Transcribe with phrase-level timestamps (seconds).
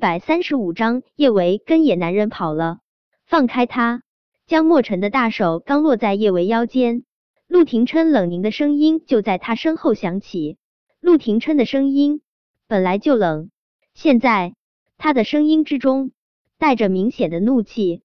[0.00, 2.78] 百三十五章，叶维跟野男人跑了，
[3.26, 4.02] 放开他！
[4.46, 7.04] 江莫尘的大手刚落在叶维腰间，
[7.46, 10.56] 陆廷琛冷凝的声音就在他身后响起。
[11.00, 12.22] 陆廷琛的声音
[12.66, 13.50] 本来就冷，
[13.92, 14.54] 现在
[14.96, 16.12] 他的声音之中
[16.56, 18.02] 带着明显的怒气，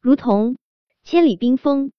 [0.00, 0.56] 如同
[1.02, 1.92] 千里冰封。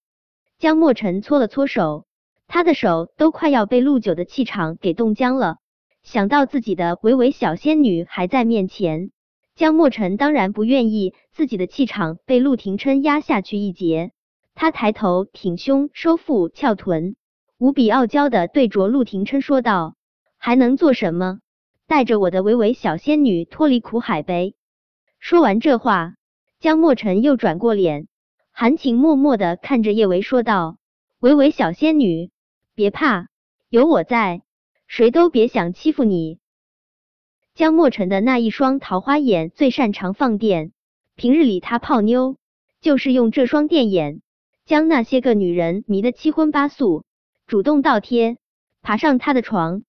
[0.58, 2.06] 江莫尘搓了搓手，
[2.48, 5.58] 他的手都快要被陆九的气场给冻僵了。
[6.06, 9.10] 想到自己的维维小仙女还在面前，
[9.56, 14.12] 江莫尘当然不愿意自己的气场被陆廷琛压下去一截。
[14.54, 17.16] 他抬头挺胸，收腹翘臀，
[17.58, 19.96] 无比傲娇的对着陆廷琛说道
[20.38, 21.40] ：“还能做什么？
[21.88, 24.54] 带着我的维维小仙女脱离苦海呗！”
[25.18, 26.14] 说完这话，
[26.60, 28.06] 江莫尘又转过脸，
[28.52, 30.78] 含情脉脉的看着叶维说道
[31.18, 32.30] ：“维维小仙女，
[32.76, 33.26] 别怕，
[33.68, 34.42] 有我在。”
[34.86, 36.38] 谁都别想欺负你。
[37.54, 40.72] 江莫尘的那一双桃花眼最擅长放电，
[41.14, 42.36] 平日里他泡妞
[42.80, 44.20] 就是用这双电眼，
[44.64, 47.04] 将那些个女人迷得七荤八素，
[47.46, 48.36] 主动倒贴，
[48.82, 49.82] 爬上他的床。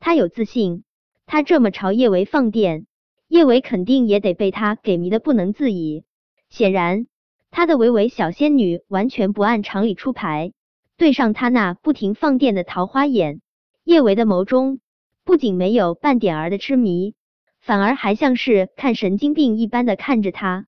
[0.00, 0.84] 他有自信，
[1.26, 2.86] 他这么朝叶维放电，
[3.26, 6.04] 叶维肯定也得被他给迷得不能自已。
[6.50, 7.06] 显然，
[7.50, 10.52] 他的维维小仙女完全不按常理出牌，
[10.96, 13.40] 对上他那不停放电的桃花眼。
[13.88, 14.80] 叶维的眸中
[15.24, 17.14] 不仅没有半点儿的痴迷，
[17.58, 20.66] 反而还像是看神经病一般的看着他。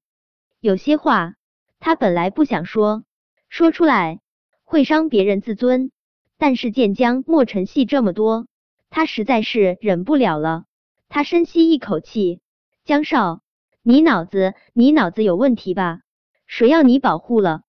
[0.59, 1.35] 有些话
[1.81, 3.05] 他本来不想说，
[3.51, 4.21] 说出来
[4.65, 5.93] 会伤别人自尊，
[6.39, 8.47] 但是见江莫尘戏这么多，
[8.89, 10.65] 他实在是忍不了了。
[11.11, 12.41] 他深吸一口气
[12.87, 13.43] ：“江少，
[13.83, 16.01] 你脑子你脑子有问题吧？
[16.47, 17.65] 谁要你保护了？”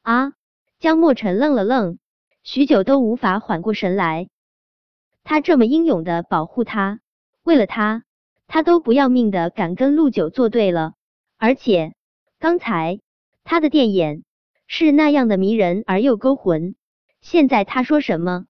[0.00, 0.32] 啊！
[0.78, 1.98] 江莫尘愣了愣，
[2.42, 4.30] 许久都无法缓过神来。
[5.28, 7.00] 他这么英勇的保护他，
[7.42, 8.04] 为了他，
[8.46, 10.94] 他都不要命的敢跟陆九作对了。
[11.36, 11.94] 而且
[12.38, 13.00] 刚才
[13.42, 14.22] 他的电眼
[14.68, 16.76] 是那样的迷人而又勾魂，
[17.20, 18.46] 现在他说什么？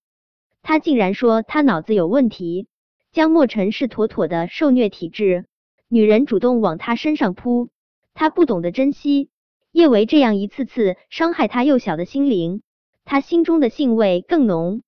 [0.62, 2.68] 他竟然说他脑子有问题。
[3.10, 5.46] 江莫尘是妥妥的受虐体质，
[5.88, 7.70] 女人主动往他身上扑，
[8.12, 9.30] 他不懂得珍惜。
[9.72, 12.60] 叶维这样一次次伤害他幼小的心灵，
[13.06, 14.82] 他心中的兴味更浓。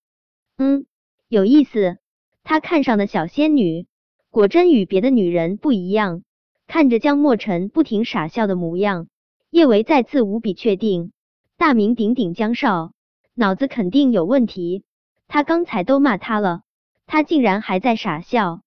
[0.59, 0.85] 嗯。
[1.29, 1.99] 有意思，
[2.43, 3.87] 他看上的小仙女
[4.31, 6.23] 果真与别的女人不一样。
[6.67, 9.09] 看着江莫尘不停傻笑的模样，
[9.51, 11.13] 叶维再次无比确定，
[11.59, 12.93] 大名鼎鼎江少
[13.35, 14.85] 脑子肯定有问题。
[15.27, 16.63] 他刚才都骂他了，
[17.07, 18.63] 他竟然还在傻笑。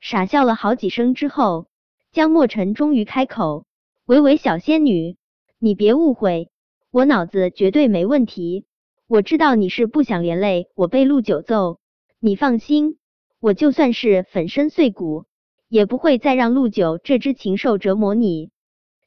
[0.00, 1.68] 傻笑了好几声之后，
[2.10, 3.64] 江莫尘终于开口
[4.06, 5.16] ：“维维小仙女，
[5.60, 6.50] 你别误会，
[6.90, 8.66] 我脑子绝对没问题。
[9.06, 11.78] 我知道你是不想连累我被陆九揍。”
[12.24, 12.98] 你放心，
[13.40, 15.24] 我就算是粉身碎骨，
[15.66, 18.52] 也不会再让陆九这只禽兽折磨你。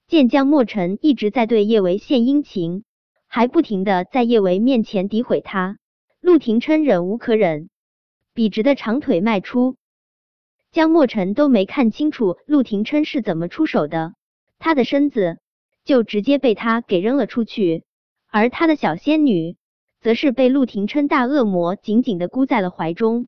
[0.05, 2.83] 见江莫尘一直在对叶维献殷勤，
[3.25, 5.77] 还不停的在叶维面前诋毁他，
[6.19, 7.69] 陆廷琛忍无可忍，
[8.33, 9.77] 笔直的长腿迈出。
[10.73, 14.13] 江莫尘都没看清楚陆廷琛是怎么出手的，
[14.59, 15.37] 他的身子
[15.85, 17.85] 就直接被他给扔了出去，
[18.27, 19.55] 而他的小仙女。
[20.05, 23.25] 则是被陆廷琛大恶魔紧紧的箍在了怀中。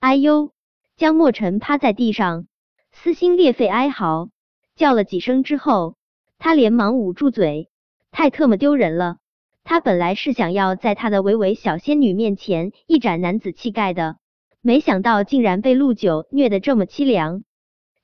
[0.00, 0.50] 哎呦！
[0.96, 2.46] 江莫尘趴在地上，
[2.90, 4.30] 撕心裂肺哀嚎，
[4.76, 5.94] 叫了几声之后，
[6.38, 7.68] 他连忙捂住嘴，
[8.12, 9.18] 太特么丢人了。
[9.62, 14.16] 他本来是想要在他的唯唯小仙女面前一展男子气概的，
[14.62, 17.42] 没想到竟然被陆九虐得这么凄凉。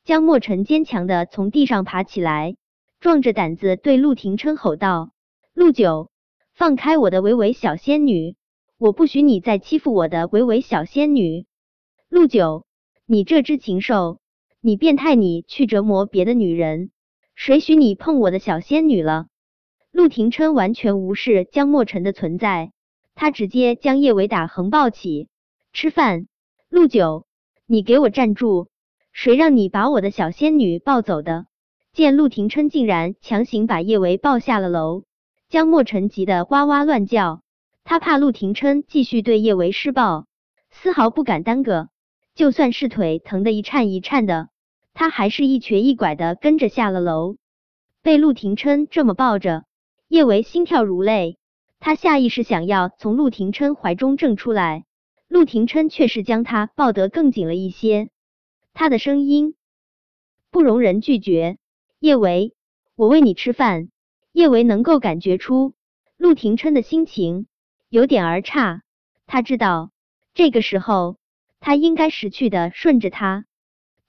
[0.04, 2.56] 江莫尘坚强的从地上爬起来，
[3.00, 5.12] 壮着胆子对陆廷琛吼道
[5.56, 6.10] ：“陆九！”
[6.54, 8.36] 放开我的维维小仙女！
[8.76, 11.46] 我不许你再欺负我的维维小仙女！
[12.10, 12.66] 陆九，
[13.06, 14.20] 你这只禽兽，
[14.60, 16.90] 你变态，你去折磨别的女人，
[17.34, 19.28] 谁许你碰我的小仙女了？
[19.90, 22.72] 陆廷琛完全无视江莫尘的存在，
[23.14, 25.28] 他直接将叶维打横抱起。
[25.72, 26.26] 吃饭！
[26.68, 27.26] 陆九，
[27.66, 28.68] 你给我站住！
[29.10, 31.46] 谁让你把我的小仙女抱走的？
[31.94, 35.04] 见陆廷琛竟然强行把叶维抱下了楼。
[35.52, 37.42] 江莫尘急得哇哇乱叫，
[37.84, 40.24] 他怕陆廷琛继续对叶维施暴，
[40.70, 41.90] 丝毫不敢耽搁。
[42.34, 44.48] 就算是腿疼得一颤一颤的，
[44.94, 47.36] 他还是一瘸一拐的跟着下了楼。
[48.00, 49.64] 被陆廷琛这么抱着，
[50.08, 51.36] 叶维心跳如泪，
[51.80, 54.86] 他下意识想要从陆廷琛怀中挣出来，
[55.28, 58.08] 陆廷琛却是将他抱得更紧了一些。
[58.72, 59.54] 他的声音
[60.50, 61.58] 不容人拒绝
[62.00, 62.54] ：“叶维，
[62.96, 63.90] 我喂你吃饭。”
[64.32, 65.74] 叶维能够感觉出
[66.16, 67.46] 陆廷琛的心情
[67.88, 68.80] 有点儿差，
[69.26, 69.90] 他知道
[70.34, 71.16] 这个时候
[71.60, 73.44] 他应该识趣的顺着他，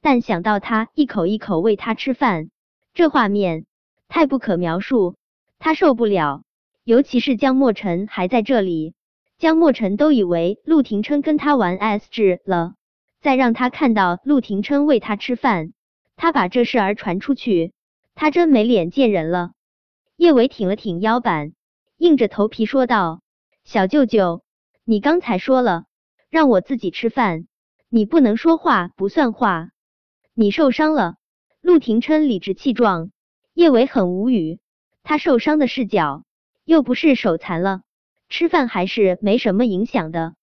[0.01, 2.49] 但想到他一口一口喂他吃饭，
[2.93, 3.65] 这画面
[4.07, 5.15] 太不可描述，
[5.59, 6.43] 他受不了。
[6.85, 8.93] 尤其是江莫尘还在这里，
[9.37, 12.73] 江莫尘都以为陆廷琛跟他玩 S 制了，
[13.21, 15.71] 再让他看到陆廷琛喂他吃饭，
[16.17, 17.71] 他把这事儿传出去，
[18.15, 19.52] 他真没脸见人了。
[20.23, 21.51] 叶伟挺了挺腰板，
[21.97, 23.21] 硬着头皮说道
[23.65, 24.41] ：“小舅舅，
[24.85, 25.83] 你刚才说了
[26.29, 27.45] 让我自己吃饭，
[27.89, 29.71] 你不能说话不算话。
[30.33, 31.15] 你受伤了。”
[31.59, 33.11] 陆廷琛理直气壮，
[33.53, 34.61] 叶伟很无语，
[35.03, 36.23] 他受伤的是脚。
[36.63, 37.81] 又不是手残了，
[38.29, 40.35] 吃饭还是没什么影响的。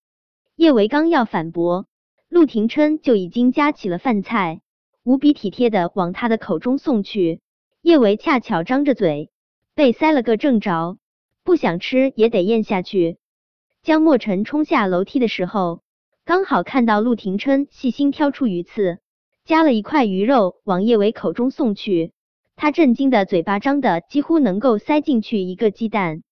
[0.56, 1.87] 叶维刚要反驳，
[2.29, 4.61] 陆廷琛就已经夹起了饭菜，
[5.05, 7.41] 无比体贴的往他的口中送去。
[7.81, 9.31] 叶维恰巧张着嘴，
[9.75, 10.99] 被塞了个正着，
[11.44, 13.19] 不想吃也得咽下去。
[13.82, 15.82] 江墨尘冲下楼梯的时候，
[16.25, 18.99] 刚好看到陆廷琛细心挑出鱼刺，
[19.44, 22.12] 夹了一块鱼肉往叶维口中送去。
[22.56, 26.22] 他震惊的嘴巴张的几乎能够塞进去一个鸡蛋，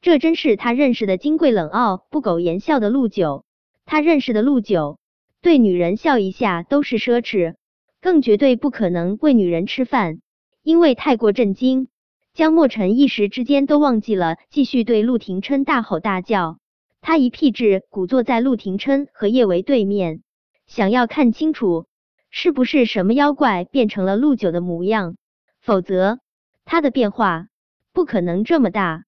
[0.00, 3.44] 这真是他认识的金贵冷傲、不苟言笑的陆九。
[3.84, 4.98] 他认识的陆九，
[5.42, 7.56] 对女人笑一下都是奢侈，
[8.00, 10.20] 更绝对不可能喂女人吃饭。
[10.62, 11.88] 因为太过震惊，
[12.34, 16.58] 江墨尘一时之间都忘记了继续对陆廷琛大吼大叫。
[17.00, 20.24] 他一屁质鼓坐在陆廷琛和叶维对面，
[20.66, 21.86] 想要看清楚
[22.30, 25.14] 是不是什么妖怪变成了陆九的模样。
[25.60, 26.18] 否则，
[26.64, 27.46] 他的变化
[27.92, 29.04] 不可能这么大。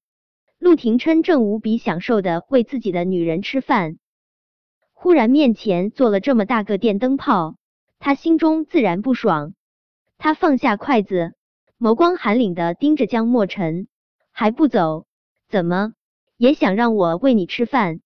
[0.61, 3.99] 陆廷琛正无比享受的为自己的女人吃饭，
[4.93, 7.57] 忽然面前坐了这么大个电灯泡，
[7.99, 9.55] 他心中自然不爽。
[10.17, 11.35] 他放下筷子，
[11.79, 13.87] 眸光寒凛的盯着江墨尘，
[14.33, 15.05] 还不走？
[15.47, 15.93] 怎么
[16.39, 18.01] 也想让我喂你吃饭？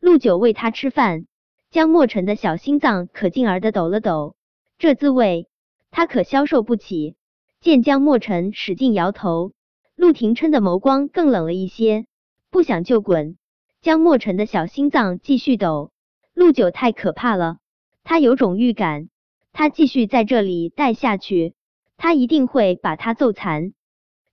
[0.00, 1.26] 陆九喂他吃饭，
[1.70, 4.34] 江墨尘的小心脏可劲儿的抖了抖，
[4.78, 5.50] 这滋味
[5.90, 7.16] 他可消受不起。
[7.60, 9.52] 见江墨尘使劲摇头，
[9.94, 12.06] 陆廷琛的眸光更冷了一些。
[12.50, 13.36] 不想就滚！
[13.82, 15.92] 江墨尘的小心脏继续抖。
[16.32, 17.58] 陆九太可怕了，
[18.04, 19.10] 他有种预感，
[19.52, 21.54] 他继续在这里待下去，
[22.02, 23.74] 他一定会把他揍残。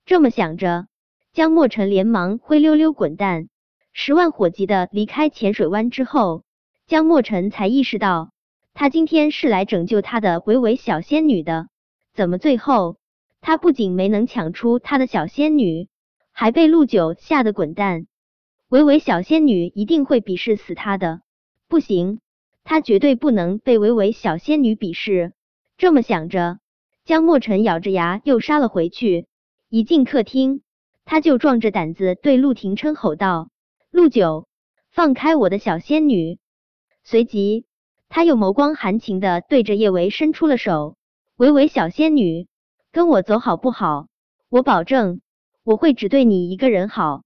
[0.04, 0.88] 这么想着，
[1.34, 3.48] 江墨尘连忙灰溜溜滚蛋，
[3.94, 6.44] 十万火急的离开浅水湾之后，
[6.88, 8.32] 江墨尘才意识到，
[8.74, 11.68] 他今天是来拯救他的维维小仙女的，
[12.16, 12.98] 怎么最后？
[13.40, 15.90] 他不仅没能抢出他的小仙女，
[16.32, 18.08] 还被陆九吓得滚蛋。
[18.70, 21.22] 维维小仙女一定会鄙视死他的，
[21.68, 22.20] 不行，
[22.64, 25.34] 他绝对不能被维维小仙女鄙视。
[25.78, 26.58] 这么想着，
[27.10, 29.26] 江墨尘咬着牙又杀了回去。
[29.68, 30.62] 一进客厅，
[31.06, 33.50] 他就壮着胆子对陆廷琛吼道
[33.90, 34.48] ：“陆九，
[34.92, 36.38] 放开我的小仙女！”
[37.04, 37.66] 随即，
[38.10, 40.98] 他又眸光含情的对着叶维伸出了手
[41.36, 42.48] ：“维维小仙女。”
[42.94, 44.06] 跟我走好不好？
[44.48, 45.20] 我保证，
[45.64, 47.24] 我会只对你一个人好。